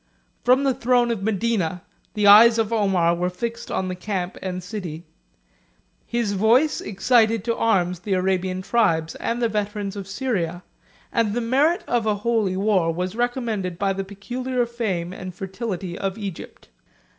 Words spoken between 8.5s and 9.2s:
tribes